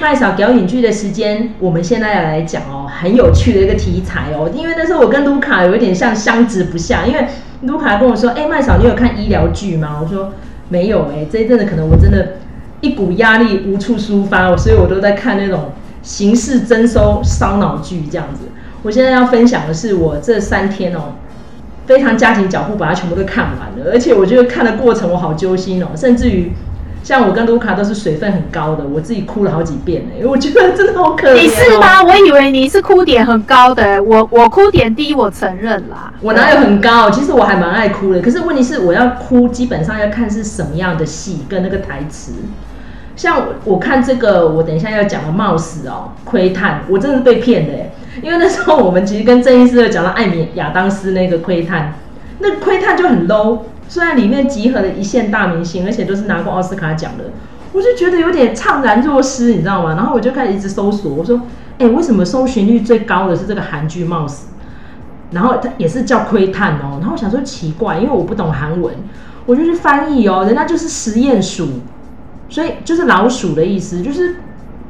[0.00, 4.48] 麦嫂表演剧的时间，我们现在要来讲哦，很有趣的一个题材哦。
[4.54, 7.26] 因为那时候我跟卢卡有一点像相知不下，因为
[7.62, 10.32] 卢卡跟我说：“哎，麦嫂，你有看医疗剧吗？”我说
[10.70, 12.36] ：“没有哎，这一阵子可能我真的，
[12.80, 15.72] 一股压力无处抒发，所以我都在看那种
[16.02, 18.42] 刑事侦搜烧脑剧这样子。
[18.84, 21.14] 我现在要分享的是我这三天哦。”
[21.88, 26.52] 非常加紧脚步把它全部都看完了，而且我觉得看的过程我好揪心哦，甚至于
[27.08, 31.40] 像我跟卢卡都是水分很高的，我自己哭了好几遍哎，因为我觉得真的好可怜哦。
[31.40, 32.02] 你是吗？
[32.02, 36.12] 我以为你是哭点很高的，我我哭点低，我承认啦。
[36.20, 37.10] 我哪有很高？
[37.10, 42.32] 其实我还蛮爱哭的，可是问题是我要哭，基本上要看是什么样的戏跟那个台词。
[43.16, 47.90] 像我我看这个，我等一下要讲的冒死哦，窥探，我真的是被骗的哎。
[48.22, 51.94] 因为那时候我们其实跟郑医师有讲到艾米亚当斯那个窥探，
[52.40, 57.24] 那窥探就很 low，虽然里面集合了一线大明星，而且都是拿过奥斯卡奖的，
[57.72, 59.94] 我就觉得有点怅然若失，你知道吗？
[59.94, 61.38] 然后我就开始一直搜索，我说，
[61.78, 64.48] 哎、欸，为什么搜寻率最高的是这个韩剧冒死？
[65.30, 68.94] 然后它也是叫窥探哦，然后我想说奇怪，因为我不懂韩文，
[69.46, 71.66] 我就去翻译哦，人家就是实验鼠，
[72.48, 74.36] 所以就是老鼠的意思，就是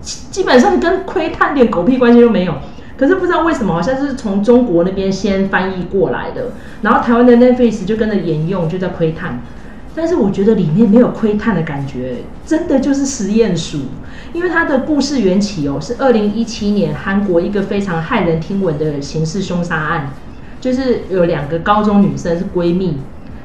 [0.01, 2.55] 基本上跟窥探点狗屁关系都没有。
[2.99, 6.51] 可是不知道为什么，好像是从中国那边先翻译过来的，
[6.83, 9.41] 然后台湾的 Netflix 就跟着沿用，就在窥探。
[9.95, 13.79] 但是我觉得里面没有窥探的感觉，真的就是实验鼠。
[14.33, 20.11] 因为它的故事缘起哦，是二零一七年韩国一个非常骇人听闻的刑事凶杀案，
[20.61, 22.99] 就是有两个高中女生是闺蜜，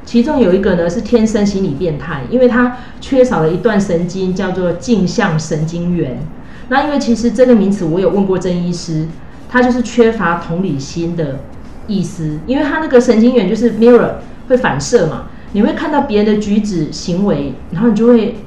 [0.03, 6.17] 其中有一个呢是天生心理变态，因为她缺少了一段神经，叫做镜像神经元。
[6.69, 9.07] 那因为其实这个名词我有问过郑医师。
[9.53, 11.41] 他就是缺乏同理心的
[11.85, 14.13] 意思，因为他那个神经元就是 mirror
[14.47, 18.37] 会反射嘛，你会看到别人的举止行为，然后你就会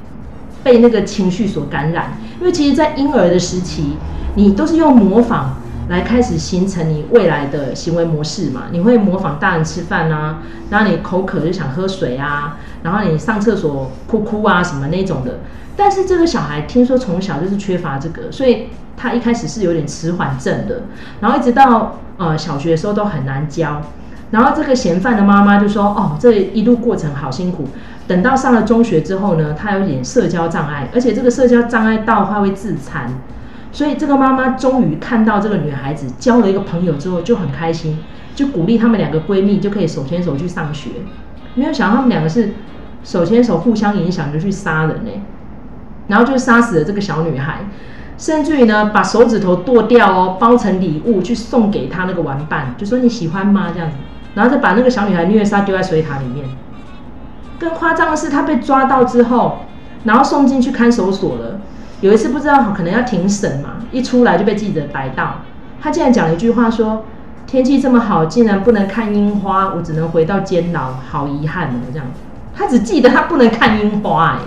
[0.63, 2.17] 被那个情绪所感染。
[2.41, 3.93] 因为其实，在婴儿的时期，
[4.35, 5.55] 你都是用模仿
[5.87, 10.39] 来开始形成你未来的行为模式嘛，你会模仿大人吃饭啊，
[10.69, 15.39] 然后你口渴就想喝水啊，然后你上厕所哭哭啊什么那种的。
[15.77, 18.67] 但是这个小孩听说从小就是缺乏这个，所以。
[18.97, 20.81] 他一开始是有点迟缓症的，
[21.21, 23.81] 然后一直到呃小学的时候都很难教，
[24.31, 27.67] 然后这个嫌犯的妈妈就说：“哦，这一路过程好辛苦。”
[28.07, 33.11] 等到上了中学之后呢，他有点社交障碍，而且这个社交障碍到他会自残，
[33.71, 37.99] 所以这个妈妈终于看到这个女孩子交了一个朋友之后就很开心，
[38.33, 40.89] 就鼓励她们两个闺蜜就可以手牵手去上学。
[41.53, 42.53] 没有想到她们两个是
[43.03, 45.11] 手牵手互相影响就去杀人呢，
[46.07, 47.65] 然后就杀死了这个小女孩。
[48.17, 53.67] 甚至于呢，把手指头剁掉哦，包成礼物去送给他那个玩伴，就说你喜欢吗？
[53.73, 53.95] 这样子，
[54.33, 56.45] 然后再把那个小女孩虐杀丢在水塔里面。
[57.59, 59.59] 更夸张的是，他被抓到之后，
[60.03, 61.59] 然后送进去看守所了。
[62.01, 65.41] 有一次不知道可能要庭审嘛，一出来就被记者逮到。
[65.79, 67.05] 他竟然讲了一句话说
[67.45, 72.19] ：“天气这么好，竟然不能看樱花，我只能回到监牢，好遗憾哦。”这样子，
[72.55, 74.39] 他只记得他不能看樱花，哎。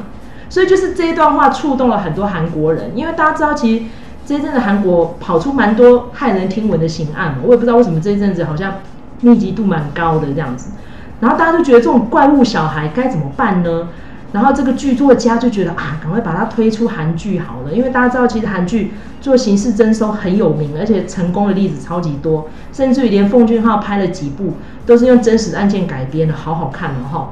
[0.51, 3.85] 所以就是这一段话触动了很多韩国人，因为大家知道，其实
[4.27, 8.75] 这一阵子韩国跑出蛮多骇人听闻的刑案，我也不知道为什么这一阵子好像
[9.23, 10.73] 密集度蛮高的这样子，
[11.21, 13.89] 然后大家都觉得这种怪物小孩该怎么办呢？
[14.33, 24.55] 然后这个剧作家就觉得啊，赶快把它推出韩剧好了，因为大家知道其实韩剧做刑事侦搜很有名，而且成功的例子超级多，甚至于连奉俊昊拍了几部
[24.87, 27.31] 都是用真实案件改编的，好好看哦。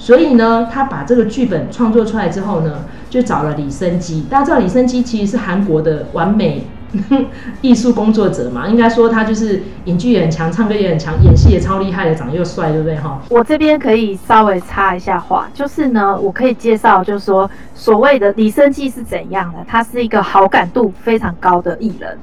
[0.00, 4.22] 所以呢，他把这个剧本创作出来之后呢，就找了李昇基。
[4.30, 6.66] 大家知道李昇基其实是韩国的完美
[7.60, 13.20] 艺术工作者嘛，应该说他就是影剧也很强，唱歌也很强，演戏也超厉害的，长得又帅，对不对哈？
[13.28, 19.58] 我这边可以稍微插一下话，就是呢，我可以介绍，就是说所谓的李昇基是怎样的？
[19.68, 22.18] 他是一个好感度非常高的艺人，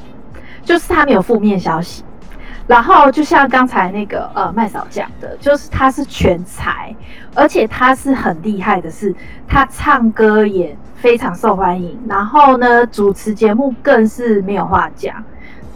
[0.66, 2.04] 就是他没有负面消息。
[2.68, 6.94] 然后就像刚才那个呃麦嫂讲的，就是他是全才，
[7.34, 9.16] 而且他是很厉害的是，
[9.48, 15.24] 他唱歌也非常受欢迎，然后呢主持节目更是没有话讲，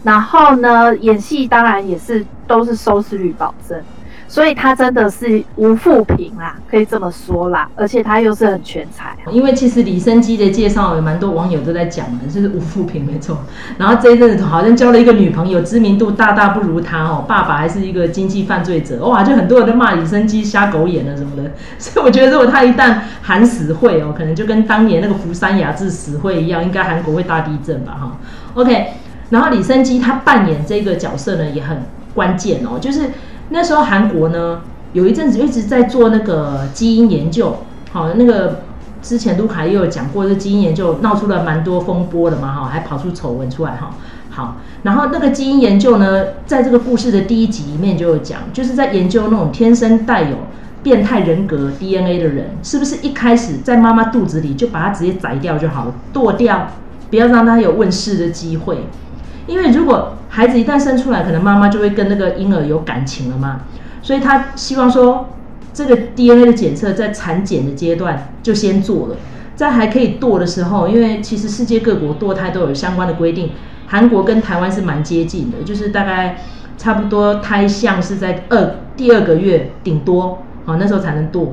[0.02, 3.82] 然后呢演戏当然也是都是收视率保证。
[4.32, 9.14] 所以他真的是无负评啦，可以这么说啦，而且他又是很全才。
[9.30, 13.40] 因为其实李昇基的介绍有蛮多网友都在讲的，就是无负评没错。
[13.76, 21.52] 然后这一阵子好像交了一个女朋友，知名度大大不如他哦，爸爸还是一个经济犯罪者，哇，就很多人都骂李昇基瞎狗眼了什么的。
[21.78, 28.16] 所以我觉得如果他一旦韩死会哦，可能就跟当年那个福山雅治死会一样，应该韩国会大地震吧哈。
[28.54, 28.86] OK，
[29.28, 31.82] 然后李昇基他扮演这个角色呢也很
[32.14, 33.10] 关键哦，就是。
[33.50, 34.60] 那时候韩国呢，
[34.92, 37.58] 有一阵子一直在做那个基因研究，
[37.92, 38.62] 好，那个
[39.02, 43.94] 之前卢卡也有讲过，这基因研究闹出了蛮多风波的嘛，哈，还跑出丑闻出来，哈。
[44.30, 50.36] 好，然后那个基因研究呢，在这个故事的第一集里面就有讲，就是在研究那种天生带有
[50.82, 56.68] 变态人格 DNA 的人，是不是一开始在妈妈肚子里就把他直接宰掉就好了，剁掉，
[57.10, 58.86] 不要让他有问世的机会。
[59.46, 63.62] 因为如果孩子一旦生出来，可能妈妈就会跟那个婴儿有感情了嘛，
[64.02, 65.28] 所以他希望说，
[65.72, 69.16] 这个 DNA 的检测在产检的阶段就先做了，
[69.54, 73.50] 在还可以剁的时候，因为其实世界各国堕胎都有相关的规定。
[73.86, 76.38] 韩国跟台湾是蛮接近的，就是大概
[76.78, 81.48] 差不多胎相是在二第二个月顶多，好，那时候才能堕，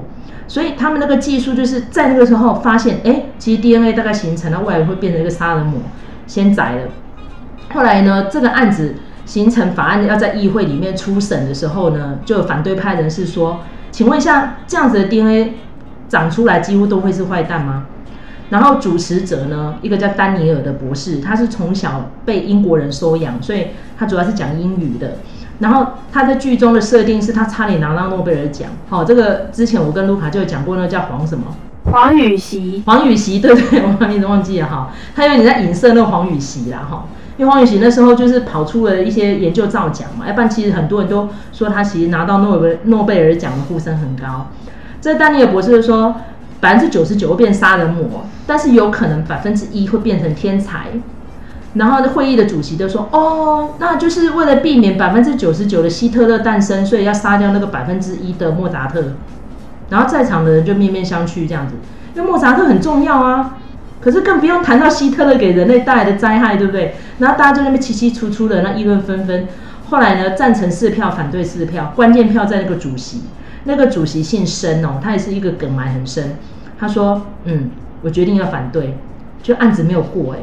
[0.48, 5.82] 所以他们那个技术就是在那个时候发现，哎，其实 DNA 大概形成了，未来会变成一个杀人魔，
[6.28, 6.88] 先宰了。
[7.74, 8.96] 后来呢，这个案子
[9.26, 13.60] 形成法案要在议会里面初审的时候呢，就有反对派人士说，
[13.92, 15.54] 请问一下，这样子的 DNA
[16.08, 17.86] 长出来几乎都会是坏蛋吗？
[18.50, 23.68] 然后主持者呢，一个叫丹尼尔的博士，他是从小被英国人收养，所以
[23.98, 25.18] 他主要是讲英语的。
[25.60, 28.70] 然后他在剧中的设定是他差点拿到诺贝尔奖。
[28.88, 31.46] 好、哦，这个之前我跟卢卡就有讲过，那个叫黄什么？
[31.92, 32.82] 黄宇锡。
[32.86, 34.90] 黄宇锡，对对，我把名字忘记了哈。
[35.16, 37.06] 他有点在影射那个黄宇锡啦哈，
[37.40, 44.50] 因为黄宇锡那时候就是跑出了一些研究造假嘛，要不然其实很多人都说他其实拿到诺贝诺贝尔奖的呼声很高。
[45.02, 46.16] 这丹尼尔博士就说。
[46.62, 50.88] 百分之九十九会变杀人魔，但是有可能百分之一会变成天才。
[51.76, 59.14] 然后会议的主席就说：“哦，那就是为了避免百分之九十九的希特勒诞生，所以要杀掉那个百分之一的莫扎特。”
[59.90, 61.76] 然后在场的人就面面相觑，这样子，
[62.14, 63.58] 因为莫扎特很重要啊。
[64.02, 66.96] 可是更不用谈到希特勒给人类带来的灾害，对不对？
[67.20, 69.48] 然后大家就那边凄凄楚楚的，那议论纷纷。
[69.90, 73.24] 后来呢，赞成四票，反对四票，关键票在那个主席。
[73.66, 76.38] 那个主席姓申哦，他也是一个梗埋很深。
[76.80, 78.98] 他说：“嗯，我决定要反对，
[79.44, 80.40] 就案子没有过哎。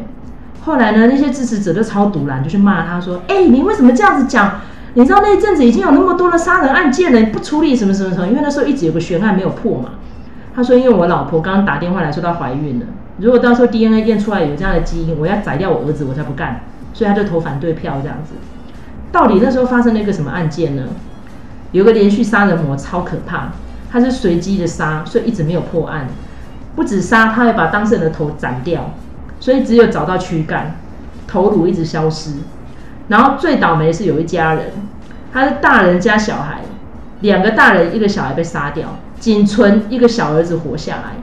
[0.61, 4.61] 后来呢，那些支持者都超赌烂，就去骂他说：‘哎，你为什么这样子讲？
[4.93, 8.27] 你知道那一阵子已经有那么多的杀人案件了，不处理什么什么什么？
[8.27, 9.91] 因为那时候一直有个悬案没有破嘛。’
[10.55, 12.87] 他说：‘因为我老婆刚刚打电话来说她怀孕了，
[13.19, 16.61] 如果到时候 DNA 验出来有这样的基因，我要宰掉我儿子，我才不干。’
[16.93, 18.35] 所以他就投反对票这样子。
[19.13, 20.85] 到底那时候发生了一个什么案件呢？”
[21.73, 23.49] 有个连续杀人魔超可怕，
[23.91, 26.07] 他是随机的杀，所以一直没有破案。
[26.75, 28.93] 不止杀，他还把当事人的头斩掉，
[29.41, 30.77] 所以只有找到躯干，
[31.27, 32.35] 头颅一直消失。
[33.09, 34.73] 然后最倒霉是有一家人，
[35.33, 36.63] 他是大人加小孩，
[37.21, 41.15] 两个大人一个小孩被杀掉，仅存一个小儿子活下来。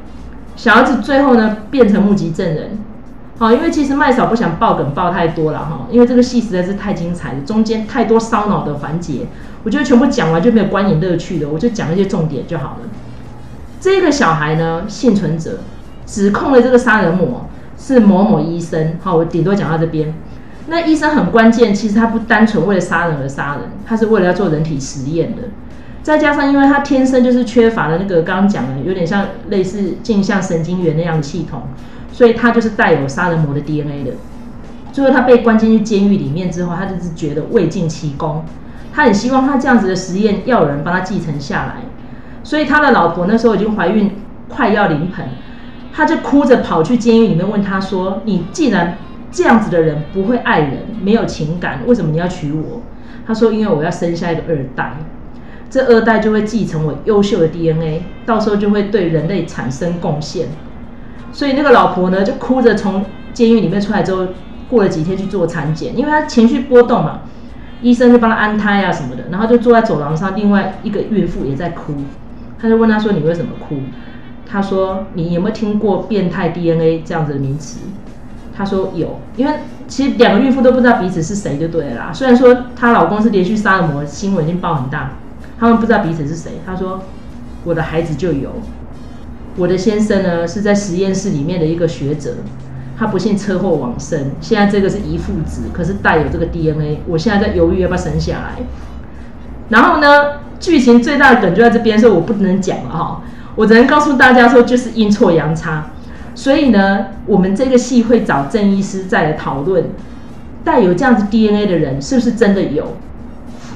[0.56, 2.78] 小儿子最后呢变成目击证人。
[3.40, 9.26] 好，因为其实麦嫂不想爆梗爆太多了哈，因为这个戏实在是太精彩了，中间太多烧脑的环节。
[9.64, 12.90] 我觉得全部讲完就没有观影乐趣了，我就讲一些重点就好了。
[13.82, 15.60] 这个小孩呢，幸存者
[16.06, 18.98] 指控的这个杀人魔是某某医生。
[19.02, 20.14] 好，我顶多讲到这边。
[20.68, 25.42] 那医生很关键，其实他不单纯为了杀人而杀人，他是为了要做人体实验的。
[26.04, 31.64] 再加上，因为他天生就是缺乏了那个刚刚讲的，有点像类似镜像神经元那样的系统，
[32.12, 34.12] 所以他就是带有杀人魔的 DNA 的。
[34.92, 38.44] 最后他被关进去监狱里面之后，他就是觉得未尽其功。
[38.94, 41.76] 他很希望他这样子的实验要有人帮他继承下来，
[42.44, 44.12] 所以他的老婆那时候已经怀孕，
[44.50, 45.26] 快要临盆，
[45.92, 48.98] 他就哭着跑去监狱里面问他说：“你既然
[49.32, 52.82] 这样子的人不会爱人，没有情感，为什么你要娶我？”
[53.26, 54.98] 他说：“因为我要生下一个二代，
[55.74, 60.50] 这二代就会继承我优秀的 DNA，到时候就会对人类产生贡献。”
[61.34, 63.04] 所以那个老婆呢，就哭着从
[63.34, 64.28] 监狱里面出来之后，
[64.70, 67.22] 过了几天去做产检，因为她情绪波动嘛。
[67.82, 71.96] 医生就帮她安胎啊什么的，然后就坐在走廊上，另外一个孕妇也在哭，
[72.60, 73.78] 他就问她说：“你为什么哭？”
[74.48, 77.80] 她说：“你有没有听过变态 DNA 这样子的名词？”
[78.56, 79.54] 她说：“有，因为
[79.88, 82.12] 其实两个孕妇都不知道彼此是谁就对了啦。
[82.14, 85.14] 虽然说她老公是连续杀人魔，新闻已经报很大，
[85.60, 87.02] 他们不知道彼此是谁。”他说
[87.64, 88.52] ：“我的孩子就有，
[89.58, 92.36] 我的先生呢是在实验室里面的一个学者。”
[92.96, 98.64] 他不幸车祸往生，现在这个是遗腹子，可是带有这个 DNA，我现在在犹豫要不要生下来。
[99.70, 100.08] 然后呢，
[100.60, 103.24] 剧情最大的梗就在这边，所以我不能讲了哈，
[103.56, 105.88] 我只能告诉大家说，就是阴错阳差。
[106.36, 109.86] 所以呢，我们这个戏会找郑医师再来讨论，
[110.64, 112.96] 带有这样子 DNA 的人是不是真的有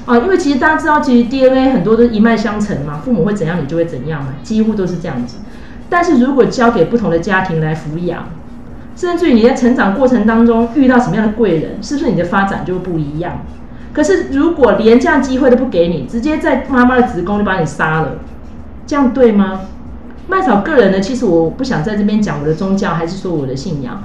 [0.08, 0.18] 啊？
[0.18, 5.36] 因为其实大家知道，其实 DNA 很多都一脉相承嘛，父母会怎样，你就会怎样嘛，几乎都是这样子。
[5.90, 8.28] 但是如果交给不同的家庭来抚养，
[8.96, 13.42] 甚至于你在成长过程当中遇到什么样的贵人，是不是你的发展就不一样？
[13.92, 18.18] 可是如果连这样机会都不给你，直接在妈妈的子宫就把你杀了，
[18.86, 19.60] 这样对吗？
[20.28, 24.02] 麦嫂个人呢，其实我不想在这边讲我的宗教，还是说我的信仰，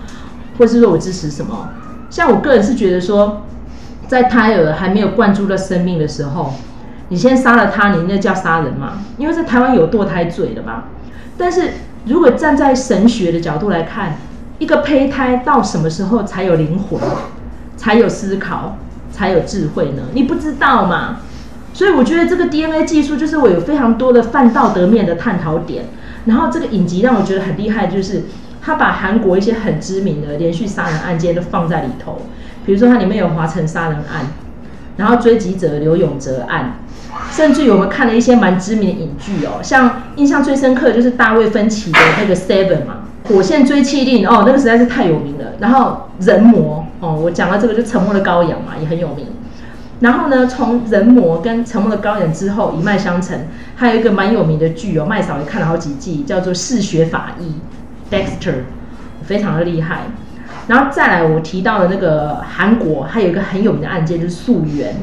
[0.57, 1.69] 或是说我支持什么。
[2.09, 3.41] 像我个人是觉得说，
[4.13, 6.53] 在胎儿还没有灌注了生命的时候，
[7.09, 8.99] 你先杀了他，你那叫杀人吗？
[9.17, 10.83] 因为在台湾有堕胎罪的嘛。
[11.35, 11.71] 但是
[12.05, 14.17] 如果站在神学的角度来看，
[14.59, 16.99] 一个胚胎到什么时候才有灵魂，
[17.75, 18.77] 才有思考，
[19.11, 20.03] 才有智慧呢？
[20.13, 21.21] 你不知道嘛？
[21.73, 25.85] 所以我觉得这个 DNA 技术就是我有非常多的泛道德面的探讨点。
[26.25, 28.25] 然后这个影集让我觉得很厉害，就是
[28.61, 32.21] 他把韩国一些很知名的连续杀人案件都放在里头，
[32.65, 34.27] 比如说它里面有华城杀人案，
[34.97, 36.75] 然后追击者刘永哲案，
[37.31, 45.53] 甚至于我们看了一些蛮知名的影剧哦，像印象最深刻的就是大卫芬奇的那个 Seven 嘛，火线追缉令哦，那个实在是太有名了。
[45.59, 49.27] 然后人魔哦，我讲了这个就沉默的羔羊嘛，也很有名。
[49.99, 57.53] 然后呢，从人魔跟沉默的羔羊之后一脉相承，还有一个蛮有名的剧哦，麦嫂也看了好几季，叫做《嗜血法医》
[58.13, 58.63] （Dexter），
[59.23, 60.01] 非常的厉害。
[60.67, 64.95] 然后再来，我提到的那个韩国还有一个很有名的案件，就是素媛，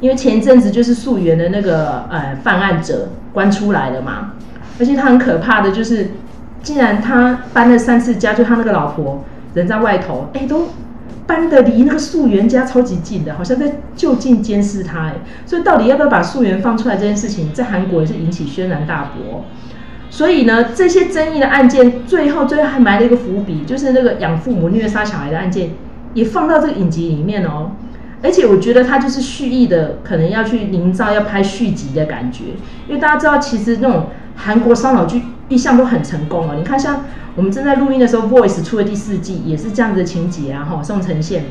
[0.00, 4.32] 因为前一阵子就是素媛的那个呃犯案者关出来了嘛，
[4.78, 6.10] 而且他很可怕的就是，
[6.62, 9.24] 竟然他搬了三次家，就他那个老婆
[9.54, 10.68] 人在外头，哎都。
[11.26, 15.14] 搬得离那个素媛家超级近的，好像在就近监视他哎，
[15.44, 19.44] 所以到底要不要把素媛放出来这件事情，在韩国也是引起轩然大波。
[20.16, 25.72] 所以呢，这些争议的案件，最后最后还埋了一个伏笔，就是那个养父母虐杀小孩的案件，
[26.14, 27.72] 也放到这个影集里面哦。
[28.22, 32.44] 而且我觉得他就是蓄意的，可能要去营造要拍续集的感觉，
[32.88, 34.06] 因为大家知道，其实那种
[34.36, 35.20] 韩国烧脑剧
[35.50, 36.54] 一向都很成功哦。
[36.56, 37.04] 你看像。
[37.36, 41.44] 我们正在录音的时候，《Voice》出了第四季，也是这样子的情节啊，哈，宋承宪。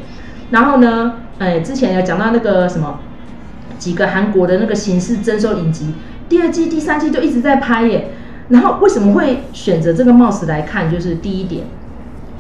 [0.49, 3.01] 然后呢，哎，之前有讲到那个什么
[3.77, 5.93] 几个韩国的那个刑事侦搜影集，
[6.27, 8.07] 第二季、第三季就一直在拍耶。
[8.49, 10.91] 然后为什么会选择这个帽子来看？
[10.91, 11.65] 就是第一点，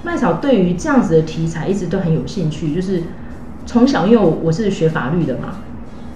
[0.03, 3.03] 麦嫂对于这样子的题材一直都很有兴趣，就是
[3.65, 5.57] 从小因为我是学法律的嘛，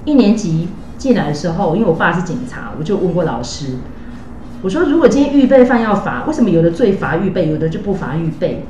[0.05, 0.67] 一年级
[0.97, 3.77] 进来的时候，因为我爸是警察，我就问过老师。
[4.61, 8.65] 我说，如果今天预备犯要罚，为什么有的罪罚预备，有的就不罚预备？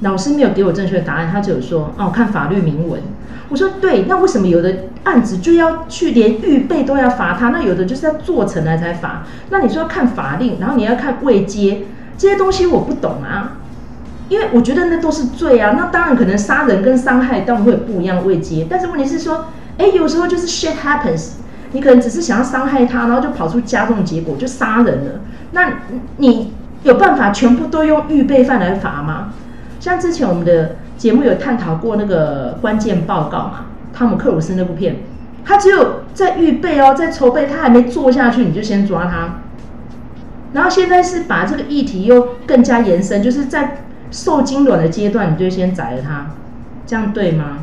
[0.00, 3.00] 老师没有给我正确的答案，他只有说，哦，看法律明文。
[3.48, 4.72] 我说，对，那为什么有的
[5.04, 7.50] 案子就要去连预备都要罚他？
[7.50, 9.22] 那有的就是要做成了才罚。
[9.50, 11.86] 那你说看法令，然后你要看未接，
[12.18, 13.58] 这些东西我不懂啊，
[14.28, 15.74] 因为我觉得那都是罪啊。
[15.78, 19.46] 那当然可能杀人跟伤害当然会有不一样的未接，但是问题是说，
[19.78, 21.32] 哎，有时候就是 shit happens。
[21.72, 25.20] 你可能只是想要伤害他，然后就跑出加重结果，就杀人了。
[25.50, 25.80] 那
[26.18, 26.52] 你
[26.84, 29.32] 有办法全部都用预备犯来罚吗？
[29.80, 34.96] 像之前我们的节目有探讨过那个关键报告嘛，汤姆克鲁斯那部片，
[35.44, 39.40] 他只有在预备哦，在筹备，他还没做下去，你就先抓他。
[40.52, 46.30] 然后现在是把这个议题又更加延伸，就是在受精卵的阶段，你就先宰了他，
[46.86, 47.58] 这样对吗？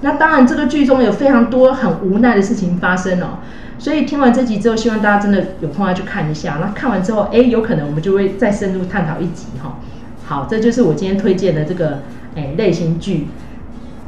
[0.00, 3.38] 那当然，这个剧中有非常多很无奈的事情发生哦，
[3.78, 6.58] 所以听完这集之后，希望大家真的有空要去看一下。
[6.60, 9.78] 那看完之后，哎，有可能我们就会再深入探讨一集哈。
[10.24, 12.00] 好，这就是我今天推荐的这个
[12.34, 13.28] 哎类型剧，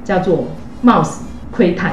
[0.02, 0.47] 叫做
[0.88, 1.18] 《Mouse
[1.54, 1.92] 窥探》。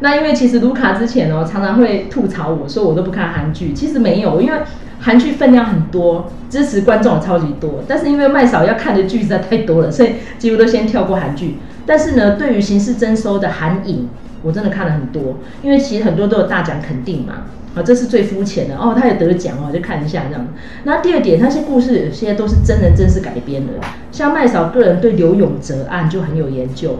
[0.00, 4.58] 那因为其实卢卡之前哦，常常会吐槽我说我都不看韩剧，其实没有，因为。
[5.00, 11.56] 韩剧分量很多，支持观众超级多，但是因为麦嫂要看的剧实在太多了，所以几乎都先跳过韩剧。
[11.86, 14.08] 但是呢，对于刑事征收的韩影，
[14.42, 18.76] 我真的看了很多，因为其实很多都有大奖肯定嘛，啊，这是最肤浅的。
[18.76, 20.46] 哦，他有得奖哦，就看一下这样。
[20.84, 23.72] 那第二点，那些故事有些都是真人真事改编的，
[24.12, 26.98] 像麦嫂个人对刘永哲案就很有研究。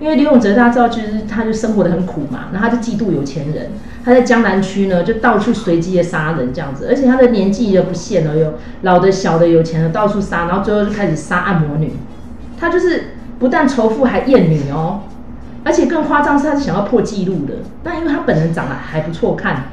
[0.00, 3.68] 因为刘永哲大家知道，就是他就生活得很苦嘛，然后他就嫉妒有钱人，
[4.02, 11.92] 他在江南区呢就到处随机的杀人这样子，而且他的年纪也不限了，有老的、小的、有钱的到处杀，然后最后就开始杀按摩女，
[12.58, 13.08] 他就是
[13.38, 15.00] 不但仇富还厌女哦，
[15.64, 19.64] 而且更夸张是他是想要破纪录的，但因为他本人长得还不错看，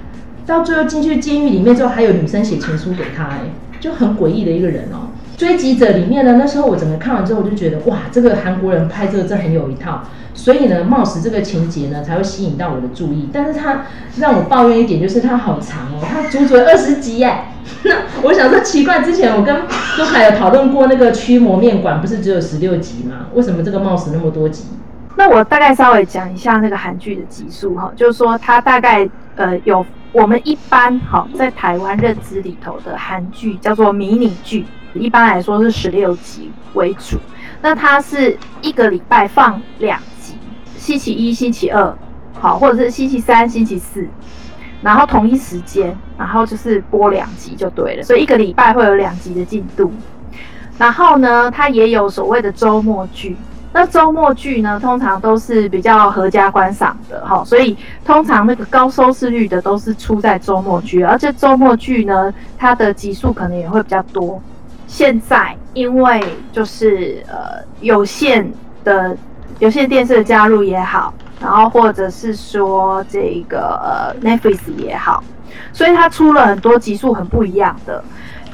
[0.46, 3.39] 到最后进去监狱里面之后还有女生写情书给他，哎，
[3.79, 5.10] 就很诡异的一个人哦。
[5.38, 10.01] 追击者里面呢，那时候我整个看完之后，我就觉得哇，这个韩国人拍这个真很有一套，
[10.34, 13.29] 所以呢，冒死这个情节呢才会吸引到我的注意。
[13.32, 13.84] 但是他
[14.17, 17.36] 让我抱怨一点，就是它好长哦，它足足二十集耶。
[17.84, 23.27] 那我想说奇怪，之前我跟陆凯有讨论过那个驱魔面馆，不是只有十六集吗？
[23.36, 24.63] 为什么这个冒死那么多集？
[25.18, 34.64] 那我大概稍微讲一下那个韩剧的集数哈，就是说它大概呃有我们一般哈在台湾认知里头的韩剧叫做迷你剧。
[34.94, 37.18] 一般来说是十六集为主，
[37.62, 40.36] 那它是一个礼拜放两集，
[40.76, 41.96] 星期一、星期二，
[42.40, 44.08] 好，或者是星期三、星期四，
[44.82, 48.04] 然后同一时间，然后就是播两集就对了。
[48.04, 49.92] 所以一个礼拜会有两集的进度。
[50.80, 53.36] 然后呢，它也有所谓的周末剧。
[53.77, 64.41] 那周末剧呢，通常都是比较合家观赏的，哈，所以通常那个高收视率的都是出在周末剧，而且周末剧呢，它的集数可能也会比较多。
[64.88, 66.19] 现在因为
[66.51, 68.51] 就是呃有线
[68.84, 69.15] 的
[69.60, 75.24] 有线电视的加入也好，然后或者是说这个呃 Netflix 也好，
[75.72, 78.03] 所以它出了很多集数很不一样的，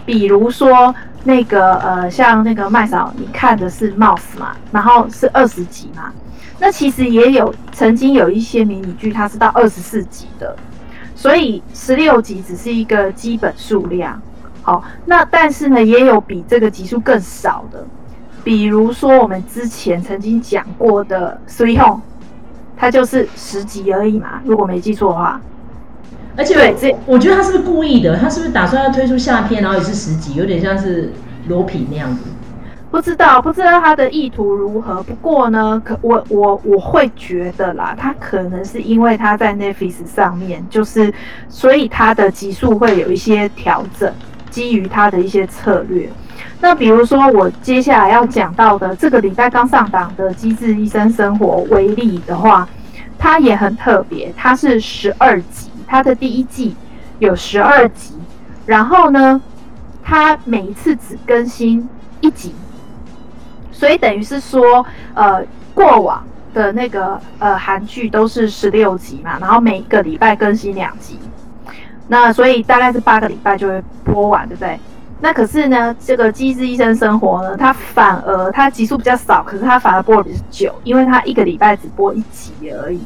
[0.05, 0.93] 比如说。
[1.25, 6.12] 那个呃，像那个麦嫂，你看的是 Mouse 嘛，然后是二十集嘛。
[6.60, 10.53] 那其实也有曾经有一些迷你剧，它是到二十四集的，
[11.15, 14.22] 所以十六集只是一个基本数量。
[14.63, 17.88] 好，那但是呢，也有比这个集数更少的，
[18.43, 21.98] 比如说我们之前曾经讲过的《Sweet Home》，
[22.75, 25.39] 它就是十集而已嘛，如果没记错的话。
[26.35, 28.17] 而且这，我觉得他是不是故意的？
[28.17, 31.11] 他是不是打算要推出下篇，然后也是十集，有点像是
[31.47, 32.21] 罗品那样子？
[32.89, 35.01] 不知道，不知道他的意图如何。
[35.03, 41.11] 不过呢，可我我我会觉得啦，他可能是因为他在 Netflix 上面，就是
[41.49, 44.13] 所以他的集数会有一些调整，
[44.51, 46.07] 基于他的一些策略。
[46.59, 52.67] 那比如说我接下来要讲到的这个礼拜刚上档的《机智医生生活》为例的话，
[53.17, 55.69] 它也很特别，它是十二集。
[55.87, 56.75] 它的第一季
[57.19, 58.15] 有十二集，
[58.65, 59.41] 然后呢，
[60.03, 61.87] 它每一次只更新
[62.21, 62.53] 一集，
[63.71, 71.19] 所以等于是说，呃，过往的那个呃韩剧都是十六集嘛，然后每一个礼拜更新两集，
[72.07, 74.79] 那所以大概是八个礼拜就会播完，对不对？
[75.21, 82.99] 那可是呢，这个《机智医生生活》呢，它反而它集数比较少，可是它反而播的比较久，因为它一个礼拜只播一集而已。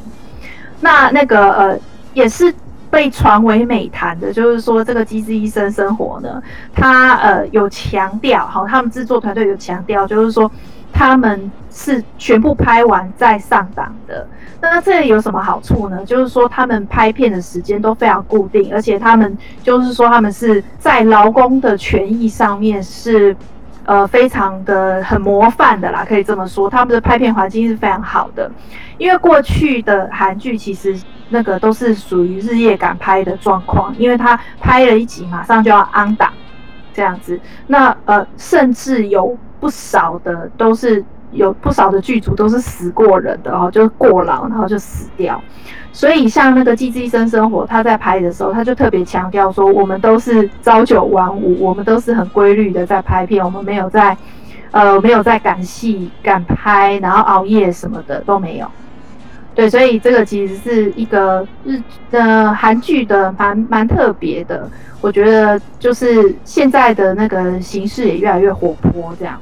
[0.80, 1.80] 那那个呃
[2.14, 2.54] 也是。
[2.90, 6.42] 被传为美谈的，就是说这个《机智医生生活》呢，
[6.74, 10.50] 他呃有强调，好，他们制作团队有强调，就是说
[10.94, 14.28] 他们是全部拍完再上档的。
[14.60, 16.04] 那这有什么好处呢？
[16.04, 23.36] 就是说他们拍片的时间都非常固定，而且他们就是说他们是在劳工的权益上面是
[23.88, 28.52] 呃非常的很模范的啦，可以这么说，他们的拍片环境是非常好的。
[29.00, 30.96] 因为过去的韩剧其实。
[31.30, 36.32] 那个都是属于日夜赶拍的状况，因为他拍了一集，马上就要安档，
[36.94, 37.38] 这样子。
[37.68, 45.42] 那呃，甚至有不少的都是有不少的剧组都是死过人的哦，就是过劳然后就死掉。
[45.92, 54.16] 所以像那个《机智医生生活》，他在拍的时候，他就特别强调说，我们都是朝九晚五，我们都是很规律的在拍片，我们没有在
[54.72, 58.68] 呃没有在赶戏赶拍，然后熬夜什么的都没有。
[59.56, 64.70] 对，所以这个其实是一个日呃韩剧的蛮蛮特别的，
[65.02, 69.36] 我觉得就是现在的那个形式也越来越活泼这样。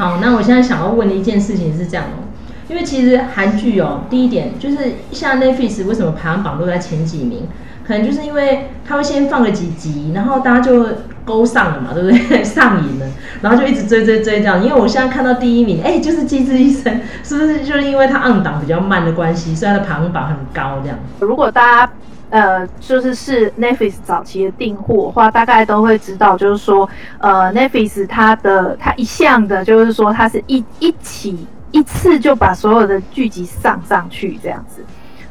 [0.00, 2.24] 好，那我现在想要问的一件事情是这样哦，
[2.70, 4.78] 因为其实韩剧哦，第一点就是
[5.12, 7.46] 像 Netflix 为什么排行榜都在前几名？
[7.86, 10.86] 可能就是因为他会先放个几集，然后大家就
[11.26, 12.18] 勾上了嘛，对不对？
[12.42, 13.06] 上瘾了，
[13.42, 14.64] 然后就一直追追追这样。
[14.64, 20.98] 因为我现在看到第一名，哎，就是《机智医生》，是不是就是因为他按档比较慢的关系，所以他的排行榜很高这样？
[21.18, 21.92] 如果大家
[22.30, 26.88] 呃就是是 Netflix 早期的订货的话，大概都会知道，就是说
[27.18, 34.82] 呃 Netflix 它的它一向的就是说它是一一起一次就把所有的剧集上上去这样子。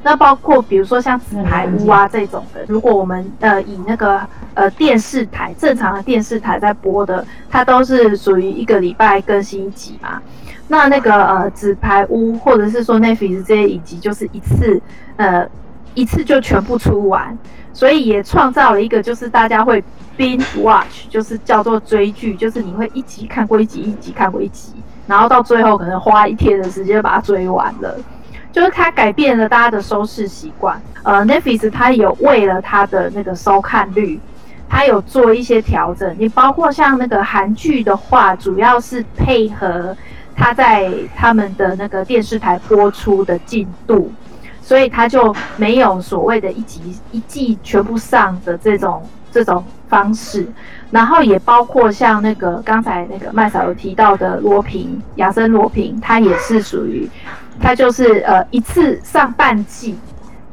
[0.02, 4.22] 那包括比如说像纸牌屋啊这种的，如果我们呃以那个
[4.54, 10.22] 呃电视台正常的电视台在播的，它都是属于一个礼拜更新一集嘛。
[10.70, 14.82] 那那个呃纸牌屋或者是说 Netflix 这些影集，就是一次
[15.18, 15.46] 呃
[15.94, 17.38] 一次就全部出完，
[17.74, 19.84] 所以也创造了一个就是大家会
[20.18, 24.74] binge watch，就是叫做追剧，就是你会一集看过一集，一集看过一集，
[25.08, 27.96] 然后到最后可能花一天的时间把它追完了。
[28.52, 34.20] 就是它改变了大家的收视习惯，呃，Netflix 它有为了它的那个收看率，
[34.68, 36.16] 它有做一些调整。
[36.18, 39.96] 你包括像那个韩剧的话，主要是配合
[40.36, 44.12] 它在他们的那个电视台播出的进度，
[44.70, 49.02] 所以他就没有所谓的一集一季全部上的这种
[49.32, 50.48] 这种方式。
[50.92, 57.10] 然后也包括像那个刚才那个麦嫂有提到的罗平，亚森罗平，它也是属于。
[57.60, 59.98] 他就是呃一次上半季，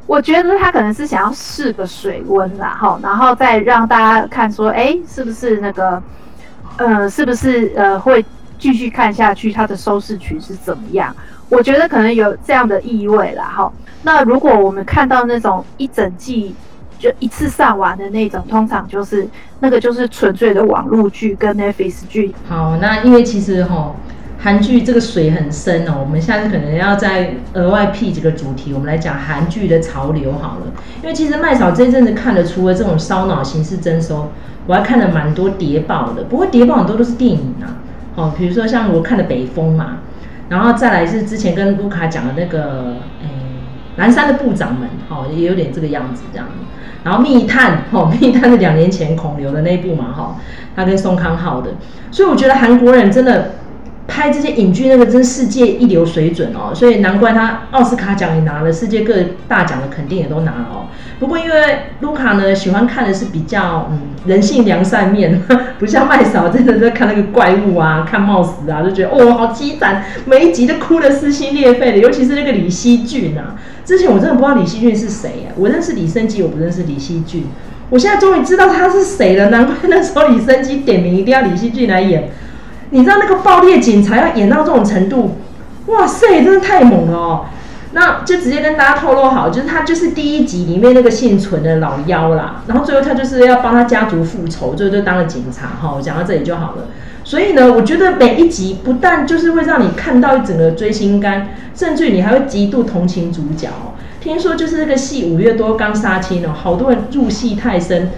[0.07, 6.02] 我觉得他可能是想要试个水温啦，哈，然后再让大家看说，哎，是不是那个，
[6.79, 8.24] 呃，是不是呃会
[8.59, 11.14] 继续看下去，它的收视群是怎么样？
[11.50, 13.44] 我觉得可能有这样的意味啦。
[13.44, 13.72] 哈。
[14.07, 16.55] 那如果我们看到那种一整季
[16.97, 19.27] 就一次上完的那种，通常就是
[19.59, 22.33] 那个就是纯粹的网络剧跟 Netflix 剧。
[22.49, 23.97] 好，那因为其实哈。
[24.38, 30.66] 韩剧这个水很深哦，我们下次可能要再额外辟几个主题，我们来讲韩剧的潮流好了。
[31.03, 34.31] 因为其实麦嫂这阵子看的，除了这种烧脑形式征收，
[34.66, 36.23] 我还看了蛮多谍报的。
[36.25, 37.81] 不过谍报很多都是电影啊，
[38.14, 40.01] 哦，比如说像我看的《北风》嘛，
[40.51, 43.29] 然后再来是之前跟卢卡讲的那个，哎，
[43.97, 46.47] 南山的部长们，哦，也有点这个样子这样。
[47.05, 50.37] 然后《密探》哦，《密探》是两年前孔刘的那一部嘛，哈，
[50.75, 51.71] 他跟宋康昊的，
[52.11, 53.53] 所以我觉得韩国人真的。
[54.09, 59.14] 拍这些影剧那个真是世界一流水准哦，所以难怪他奥斯卡奖也拿了，世界各
[59.49, 60.87] 大奖的肯定也都拿了哦。
[61.19, 65.42] 不过因为卢卡呢喜欢看的是比较嗯人性良善面，
[65.79, 71.99] 不像麦嫂真的在看那个怪物啊，看冒死啊，就觉得哦好凄惨，每一集都哭得撕心裂肺的。
[71.99, 77.47] 尤其是那个李熙俊啊，之前我真的不知道李熙俊是谁啊，我认识李昇基，我不认识李熙俊，
[77.90, 79.51] 我现在终于知道他是谁了。
[79.51, 82.31] 难怪那时候李昇基点名一定要李熙俊来演。
[82.90, 85.37] 你知道那个爆裂警察要演到这种程度，
[85.87, 87.46] 哇塞，真的太猛了哦！
[87.92, 95.94] 那就直接跟大家透露好，就是他就是第一集里面那个幸存的老妖啦，然后最后他就是要帮他家族复仇，最后就当了警察哈。
[95.96, 96.88] 我讲到这里就好了。
[97.25, 103.68] 所以呢，我觉得每一集不但就是会让你看到一整个追心肝，甚至你还会极度同情主角。
[104.20, 108.11] 听说就是那个戏五月多刚杀青哦，好多人入戏太深。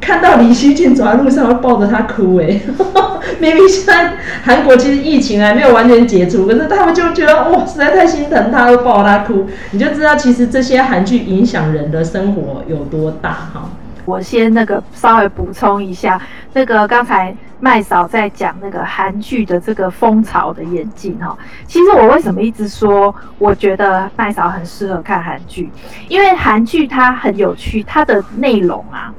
[0.00, 2.62] 看到李熙俊走在路上会抱着他哭哎、欸，
[3.38, 13.70] 明明现在韩国其实疫情还没有完全解除，可是他们就觉得哇，实在太心疼他，都抱着他哭，你就知道其实这些韩剧影响人的生活有多大哈。
[14.06, 16.18] 我先那个稍微补充一下，
[16.54, 25.68] 那个刚才麦嫂在讲那个韩剧的这个风潮的演进哈，其实我为什么一直说我觉得麦嫂很适合看韩剧，
[26.08, 29.12] 因为韩剧它很有趣，它的内容啊。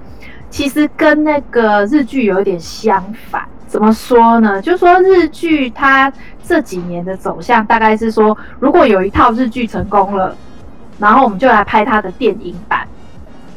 [0.49, 4.61] 其实跟那个日剧有一点相反，怎么说呢？
[4.61, 6.11] 就说日剧它
[6.43, 10.35] 这几年的走向大概是说，如果有一套日剧成功了，
[10.97, 12.81] 然后我们就来拍它的电影版；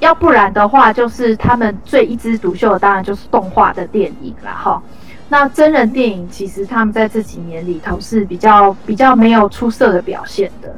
[0.00, 4.83] 要不然的话，就是他们最一枝独秀的当然就是动画的电影了哈。
[5.28, 10.74] 那真人电影其实他们在这几年里头是比较比较没有出色的表现的。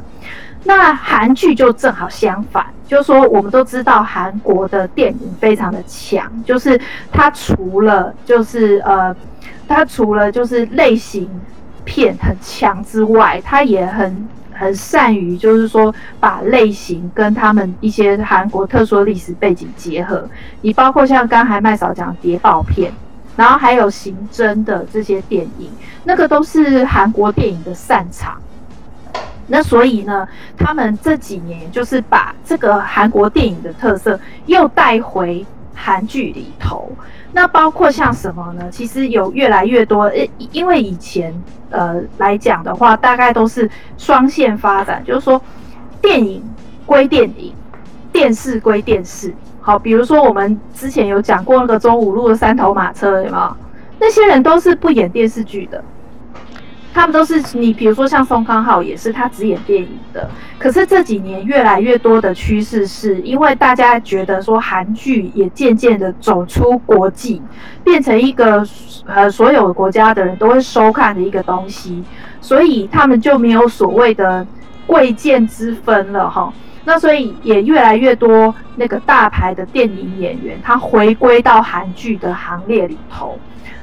[0.66, 6.80] 那韩剧就正好相反，就是说我们都知道韩国的电影非常的强，就是
[7.12, 9.14] 它除了就是呃，
[9.68, 11.28] 它除了就是类型
[11.84, 20.26] 片很强之外，它也很很善于就是说把类型跟他们一些韩国特殊的历史背景结合。
[20.62, 22.90] 你包括像刚才麦嫂讲谍报片，
[23.36, 25.70] 然后还有刑侦的这些电影，
[26.04, 28.34] 那个都是韩国电影的擅长。
[29.46, 30.26] 那所以呢，
[30.56, 36.90] 他们这几年就是把这个韩国电影的特色又带回韩剧里头。
[37.32, 38.68] 那包括像什么呢？
[38.70, 41.34] 其实有越来越多，诶，因为以前
[41.70, 45.40] 呃来讲的话，大概都是双线发展，就是说
[46.00, 46.42] 电影
[46.86, 47.52] 归电影，
[48.12, 49.34] 电视归电视。
[49.60, 53.56] 好，比如说我们之前有讲过那个中五路的三头马车，有没有？
[53.98, 55.82] 那些人都是不演电视剧的。
[56.94, 60.30] 他们都是你，比如说像宋康昊也是，他只演电影的。
[60.58, 67.42] 可是这几年越来越多的趋势是，因为大家觉得说韩剧也渐渐的走出国际，
[67.82, 68.64] 变成一个
[69.06, 72.02] 呃所有国家的人都会收看的一个东西，
[72.40, 74.46] 所以他们就没有所谓的
[74.86, 76.52] 贵贱之分了哈。
[76.84, 83.36] 那所以也越来越多那个大牌的电影演员，他回归到韩剧的行列里头。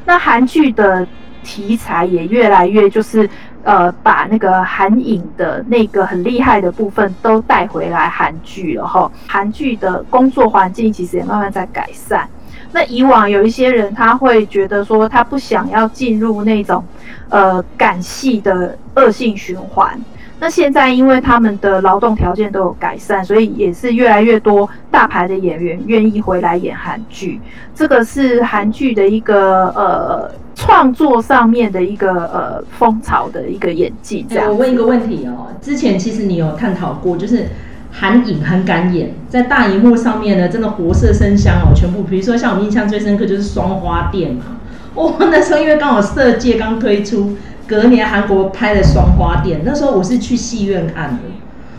[0.05, 1.05] 那韩剧的。
[1.43, 3.29] 题材也越来越就是，
[3.63, 9.11] 呃，把那个韩影的那个很厉害的部分都带回来韩剧了哈。
[9.27, 12.27] 韩剧的工作环境其实也慢慢在改善。
[12.73, 16.83] 那以往有一些人他会觉得说他不想要进入那种，
[17.29, 19.99] 呃，感戏的恶性循环。
[20.41, 27.39] 那现在因为他们的劳动条件都有改善，所以也是越来越多大牌的演员愿意回来演韩剧。
[27.73, 30.29] 这个是韩剧的一个呃。
[30.53, 34.51] 创作上面的一个呃风潮的一个演技，这样、欸。
[34.51, 37.47] 我问一个问题哦，之前其实你有探讨过，就是
[37.91, 42.03] 韩影很敢演，在大荧幕上面呢，真的活色生香哦，全部。
[42.03, 44.57] 比如说像我印象最深刻就是《双花店》嘛，
[44.93, 47.35] 哦，那时候因为刚好《色戒》刚推出，
[47.71, 51.19] 隔年韩国拍的《双花店》，那时候我是去戏院看的，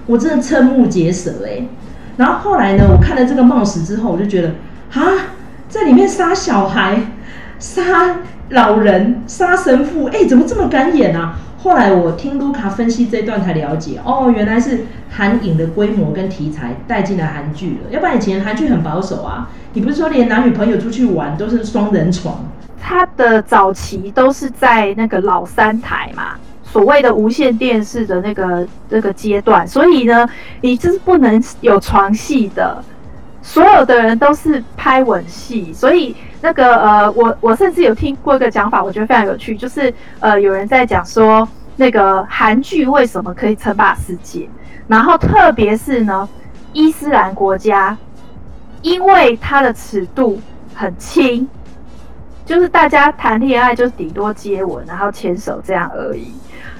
[0.06, 1.66] 我真的瞠目结舌哎。
[2.16, 4.48] 然后后来呢，我看了这个冒死之后，我就觉得
[4.94, 5.02] 啊，
[5.68, 6.98] 在里面杀小孩，
[7.58, 8.16] 杀。
[8.48, 11.36] 老人杀神父，哎、怎么这么敢演啊？
[11.62, 17.90] 后来我听卢卡分析这段才了解，哦，原来是韩影的规模跟题材带进了韩剧了。
[17.90, 22.44] 要不然以前韩剧很保守啊，你不是说连男女朋友出去玩都是双人床？
[22.84, 30.28] 它的早期都是在那个老三台嘛，所谓的无线电视的那个那个阶段，所以呢，
[30.60, 32.84] 你就是不能有床戏的，
[33.40, 36.16] 所有的人都是拍吻戏，所以。
[36.44, 44.48] 那个呃，我我甚至有听过一个讲法，我觉得非常有趣，就是呃，有人在讲说，那个韩剧为什么可以称霸世界，
[44.88, 46.28] 然后特别是呢，
[46.72, 47.96] 伊斯兰国家，
[48.80, 50.40] 因为它的尺度
[50.74, 51.48] 很轻，
[52.44, 56.32] 就是大家谈恋爱就是顶多接吻，然后牵手这样而已，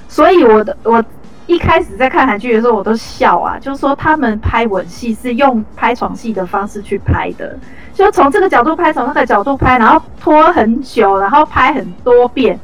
[0.09, 1.05] 所以我的我。
[1.48, 7.59] 一开始在看韩剧的时候，我都笑啊，就是说他们拍吻戏是用拍床戏的方式去拍的，
[7.92, 12.59] 就从这个角度拍，从那个角度拍，然后拖很久，然后拍很多遍，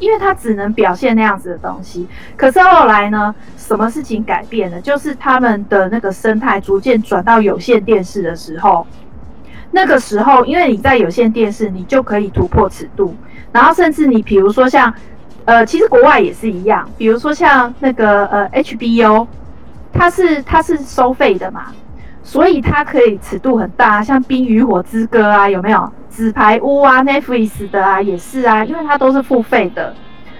[0.00, 2.08] 因为他只能表现那样子的东西。
[2.36, 4.80] 可是后来呢，什么事情改变了？
[4.80, 8.84] 就是他们的那个生态逐渐转到有线电视的时候，
[9.74, 13.14] 那个时候，因为你在有线电视，你就可以突破尺度，
[13.52, 14.94] 然后甚至你比如说像。
[15.46, 19.26] 呃，其实国外也是一样，比如说像那个呃 HBO，
[19.92, 21.66] 它是它是收费的嘛，
[22.22, 25.92] 所以它可以尺度很大，像《冰与火之歌》啊，有没有？
[26.10, 29.94] 纸牌屋啊，Netflix 的啊，也是啊，因为它都是付费的，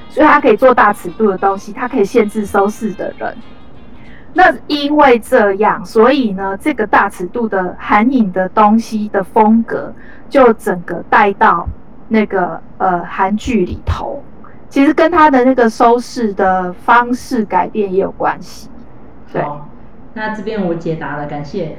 [0.09, 3.37] 所以它可以做大尺度的东西，它可以限制收视的人。
[4.37, 9.95] 那因为这样，所以呢，这个大尺度的韩影的东西的风格，
[10.29, 11.69] 就整个带到
[12.09, 14.21] 那个呃韩剧里头。
[14.69, 18.69] 其实跟他的那个收视的方式改变也有关系。
[19.33, 19.41] 对，
[20.15, 21.77] 那这边我解答了，感谢。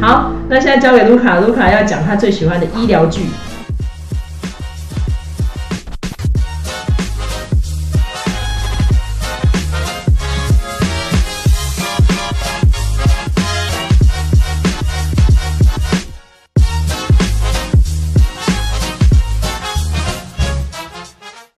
[0.00, 3.28] 好，那现在交给卢卡，卢卡要讲他最喜欢的医疗剧。